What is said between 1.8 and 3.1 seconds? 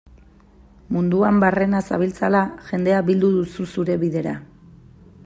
zabiltzala, jendea